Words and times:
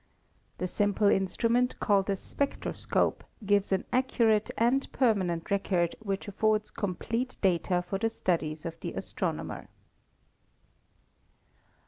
The 0.57 0.65
simple 0.65 1.09
instrument 1.09 1.79
called 1.79 2.09
a 2.09 2.15
spectroscope 2.15 3.23
gives 3.45 3.71
an 3.71 3.85
accurate 3.93 4.49
and 4.57 4.91
permanent 4.91 5.51
record 5.51 5.95
which 5.99 6.27
affords 6.27 6.71
complete 6.71 7.37
data 7.43 7.83
for 7.87 7.99
the 7.99 8.09
studies 8.09 8.65
of 8.65 8.79
the 8.79 8.93
astronomer. 8.93 9.67